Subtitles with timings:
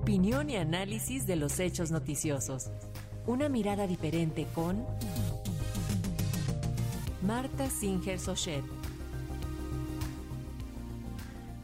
[0.00, 2.70] Opinión y análisis de los hechos noticiosos.
[3.26, 4.86] Una mirada diferente con
[7.20, 8.62] Marta Singer Sochet.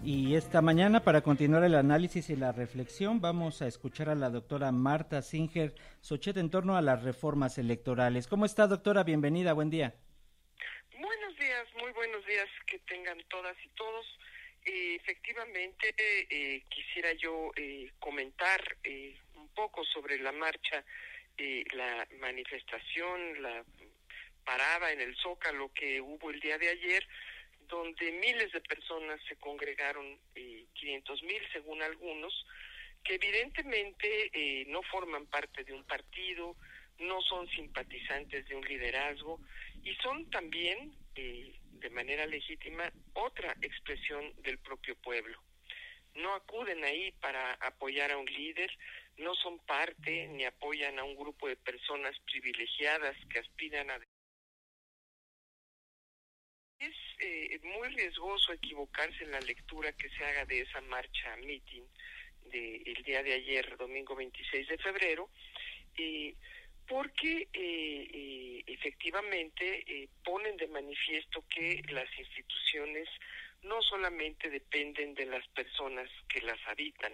[0.03, 4.31] Y esta mañana, para continuar el análisis y la reflexión, vamos a escuchar a la
[4.31, 8.27] doctora Marta Singer Sochet en torno a las reformas electorales.
[8.27, 9.05] ¿Cómo está, doctora?
[9.05, 9.95] Bienvenida, buen día.
[10.99, 14.05] Buenos días, muy buenos días que tengan todas y todos.
[14.65, 18.77] Eh, efectivamente, eh, quisiera yo eh, comentar
[19.35, 20.85] un poco sobre la marcha,
[21.73, 23.65] la manifestación, la
[24.45, 27.07] parada en el Zócalo que hubo el día de ayer,
[27.69, 32.47] donde miles de personas se congregaron, eh, 500 mil según algunos,
[33.03, 36.57] que evidentemente eh, no forman parte de un partido,
[36.99, 39.41] no son simpatizantes de un liderazgo
[39.83, 41.53] y son también, eh,
[41.85, 45.39] de manera legítima, otra expresión del propio pueblo.
[46.15, 48.71] No acuden ahí para apoyar a un líder,
[49.19, 54.01] no son parte ni apoyan a un grupo de personas privilegiadas que aspiran a
[56.79, 61.83] es eh, muy riesgoso equivocarse en la lectura que se haga de esa marcha meeting
[62.51, 65.31] del día de ayer, domingo 26 de febrero,
[65.97, 66.35] eh,
[66.87, 68.64] porque eh,
[69.05, 73.09] efectivamente ponen de manifiesto que las instituciones
[73.63, 77.13] no solamente dependen de las personas que las habitan,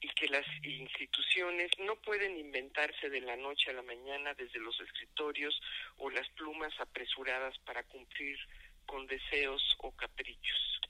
[0.00, 4.78] y que las instituciones no pueden inventarse de la noche a la mañana desde los
[4.80, 5.58] escritorios
[5.96, 8.38] o las plumas apresuradas para cumplir
[8.84, 10.80] con deseos o caprichos.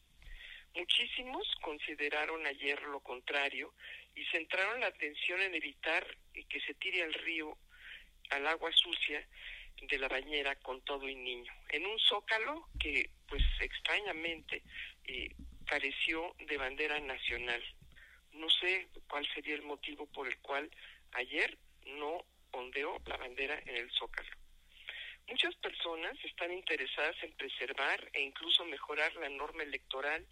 [0.74, 3.72] Muchísimos consideraron ayer lo contrario
[4.14, 6.04] y centraron la atención en evitar
[6.48, 7.56] que se tire al río
[8.30, 9.24] al agua sucia
[9.82, 14.62] de la bañera con todo y niño, en un zócalo que pues extrañamente
[15.05, 15.34] eh,
[15.66, 17.62] careció de bandera nacional.
[18.33, 20.70] No sé cuál sería el motivo por el cual
[21.12, 24.30] ayer no ondeó la bandera en el zócalo.
[25.28, 30.24] Muchas personas están interesadas en preservar e incluso mejorar la norma electoral,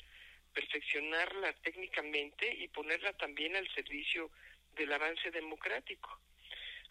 [0.52, 4.30] perfeccionarla técnicamente y ponerla también al servicio
[4.76, 6.20] del avance democrático.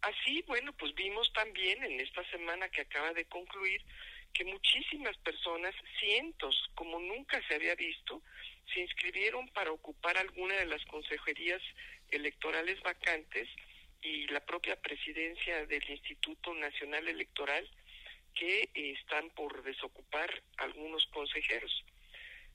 [0.03, 3.81] Así, bueno, pues vimos también en esta semana que acaba de concluir
[4.33, 8.21] que muchísimas personas, cientos, como nunca se había visto,
[8.73, 11.61] se inscribieron para ocupar alguna de las consejerías
[12.11, 13.47] electorales vacantes
[14.01, 17.65] y la propia presidencia del Instituto Nacional Electoral
[18.35, 21.85] que eh, están por desocupar algunos consejeros.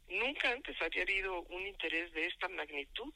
[0.09, 3.11] Nunca antes había habido un interés de esta magnitud.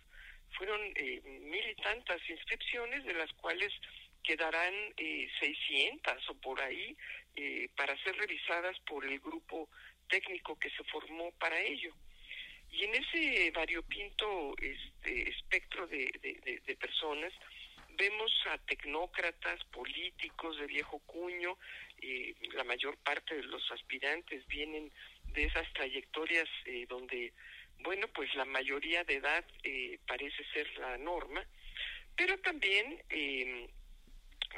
[0.56, 3.72] Fueron eh, mil y tantas inscripciones, de las cuales
[4.22, 6.96] quedarán eh, 600 o por ahí
[7.36, 9.68] eh, para ser revisadas por el grupo
[10.08, 11.94] técnico que se formó para ello.
[12.70, 16.10] Y en ese variopinto este, espectro de,
[16.80, 17.32] personas,
[17.90, 21.58] vemos a tecnócratas, políticos de viejo cuño,
[22.00, 24.90] eh, la mayor parte de los aspirantes vienen
[25.34, 27.32] de esas trayectorias eh, donde,
[27.80, 29.44] bueno, pues la mayoría de edad
[30.06, 31.44] parece ser la norma,
[32.16, 33.68] pero también eh,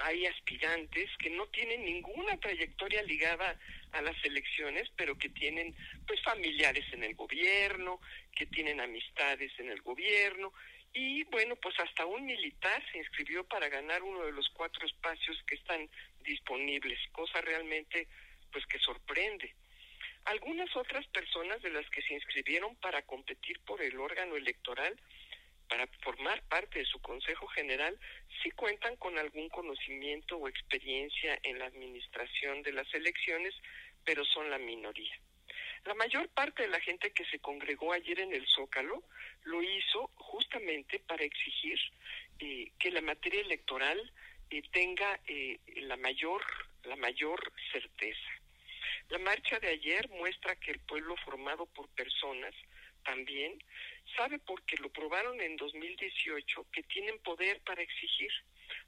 [0.02, 3.58] hay aspirantes que no tienen ninguna trayectoria ligada
[3.92, 5.74] a las elecciones, pero que tienen
[6.06, 8.00] pues familiares en el gobierno,
[8.34, 10.52] que tienen amistades en el gobierno
[10.94, 15.36] y bueno, pues hasta un militar se inscribió para ganar uno de los cuatro espacios
[15.44, 15.90] que están
[16.24, 18.06] disponibles, cosa realmente
[18.52, 19.52] pues que sorprende.
[20.26, 24.96] Algunas otras personas de las que se inscribieron para competir por el órgano electoral,
[25.74, 27.98] para formar parte de su Consejo General,
[28.40, 33.52] sí cuentan con algún conocimiento o experiencia en la administración de las elecciones,
[34.04, 35.18] pero son la minoría.
[35.84, 39.02] La mayor parte de la gente que se congregó ayer en el Zócalo
[39.42, 41.80] lo hizo justamente para exigir
[42.38, 43.98] eh, que la materia electoral
[44.50, 45.58] eh, tenga eh,
[45.88, 46.40] la mayor
[46.84, 48.30] la mayor certeza.
[49.08, 52.54] La marcha de ayer muestra que el pueblo formado por personas
[53.04, 53.62] también
[54.16, 58.30] sabe porque lo probaron en 2018 que tienen poder para exigir,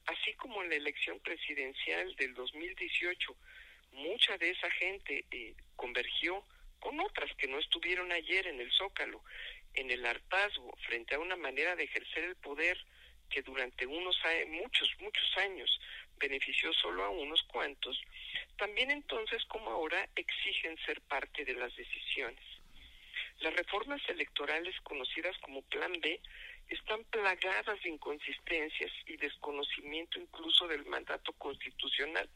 [0.06, 3.36] así como en la elección presidencial del 2018
[3.92, 5.24] mucha de esa gente
[5.74, 6.44] convergió
[6.80, 9.22] con otras que no estuvieron ayer en el Zócalo,
[9.74, 12.78] en el hartazgo, frente a una manera de ejercer el poder
[13.30, 14.16] que durante unos
[14.48, 15.80] muchos, muchos años
[16.18, 18.00] benefició solo a unos cuantos,
[18.56, 22.55] también entonces como ahora exigen ser parte de las decisiones.
[23.40, 26.20] Las reformas electorales conocidas como Plan B
[26.68, 32.28] están plagadas de inconsistencias y desconocimiento incluso del mandato constitucional.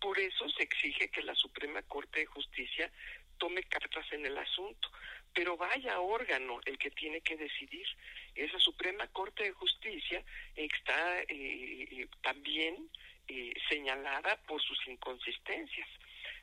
[0.00, 2.90] Por eso se exige que la Suprema Corte de Justicia
[3.38, 4.88] tome cartas en el asunto,
[5.32, 7.86] pero vaya órgano el que tiene que decidir.
[8.34, 10.24] Esa Suprema Corte de Justicia
[10.56, 12.90] está eh, eh, también
[13.28, 15.88] eh, señalada por sus inconsistencias.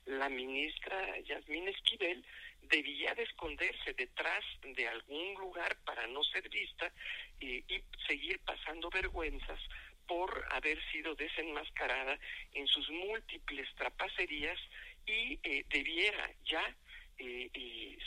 [0.05, 2.25] La ministra Yasmín Esquivel
[2.69, 6.91] debía de esconderse detrás de algún lugar para no ser vista
[7.39, 7.63] y
[8.07, 9.59] seguir pasando vergüenzas
[10.07, 12.19] por haber sido desenmascarada
[12.53, 14.59] en sus múltiples trapacerías
[15.05, 15.37] y
[15.69, 16.75] debiera ya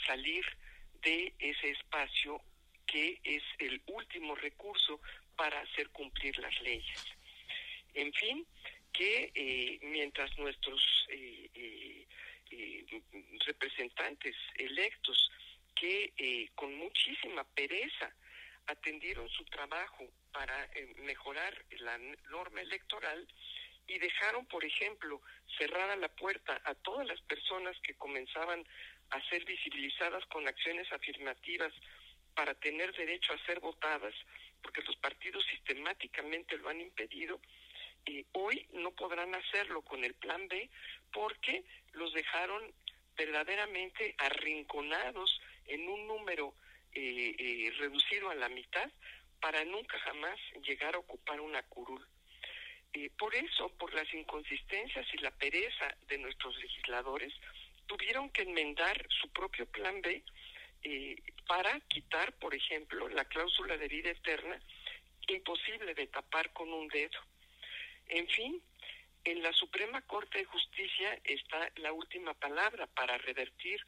[0.05, 0.45] salir
[1.01, 2.41] de ese espacio
[2.85, 4.99] que es el último recurso
[5.35, 7.03] para hacer cumplir las leyes.
[7.93, 8.45] En fin,
[8.91, 11.07] que eh, mientras nuestros
[12.53, 15.31] eh, eh, representantes electos
[15.75, 18.13] que con muchísima pereza
[18.67, 21.97] atendieron su trabajo para mejorar la
[22.29, 23.27] norma electoral
[23.87, 25.21] y dejaron, por ejemplo,
[25.57, 28.63] cerrada la puerta a todas las personas que comenzaban
[29.09, 31.73] a ser visibilizadas con acciones afirmativas
[32.33, 34.13] para tener derecho a ser votadas,
[34.61, 37.39] porque los partidos sistemáticamente lo han impedido,
[38.33, 40.69] hoy no podrán hacerlo con el plan B
[41.11, 41.63] porque
[41.93, 42.73] los dejaron
[43.15, 46.55] verdaderamente arrinconados en un número
[46.93, 48.89] eh, eh, reducido a la mitad
[49.39, 52.05] para nunca jamás llegar a ocupar una curul.
[53.17, 57.33] Por eso, por las inconsistencias y la pereza de nuestros legisladores,
[57.87, 60.23] tuvieron que enmendar su propio plan B
[60.83, 61.15] eh,
[61.47, 64.59] para quitar, por ejemplo, la cláusula de vida eterna,
[65.27, 67.19] imposible de tapar con un dedo.
[68.13, 68.61] En fin,
[69.23, 73.83] en la Suprema Corte de Justicia está la última palabra para revertir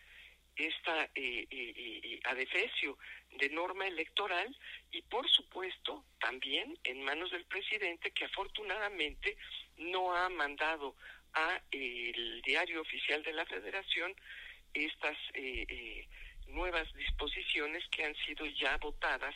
[0.55, 2.97] esta eh, eh, adefesio
[3.37, 4.57] de norma electoral
[4.89, 9.37] y por supuesto también en manos del presidente que afortunadamente
[9.77, 10.95] no ha mandado
[11.33, 14.15] a el diario oficial de la Federación
[14.73, 16.07] estas eh, eh,
[16.47, 19.35] nuevas disposiciones que han sido ya votadas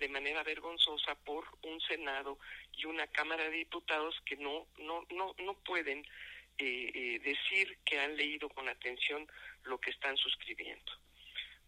[0.00, 2.38] de manera vergonzosa por un Senado
[2.76, 6.04] y una Cámara de Diputados que no no no no pueden
[6.58, 9.26] eh, decir que han leído con atención
[9.64, 10.92] lo que están suscribiendo.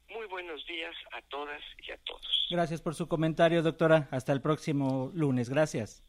[0.09, 2.49] Muy buenos días a todas y a todos.
[2.51, 4.09] Gracias por su comentario, doctora.
[4.11, 5.49] Hasta el próximo lunes.
[5.49, 6.03] Gracias.